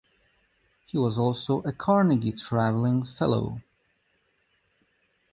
[0.87, 3.61] He was also a Carnegie Traveling Fellow.